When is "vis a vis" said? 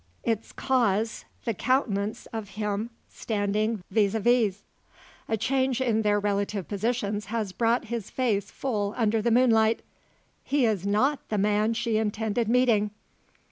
3.91-4.63